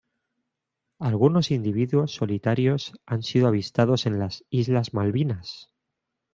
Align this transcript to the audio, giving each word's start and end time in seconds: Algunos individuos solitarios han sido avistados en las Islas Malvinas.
Algunos 0.97 1.51
individuos 1.51 2.15
solitarios 2.15 2.93
han 3.05 3.21
sido 3.21 3.47
avistados 3.47 4.07
en 4.07 4.17
las 4.17 4.45
Islas 4.49 4.95
Malvinas. 4.95 5.69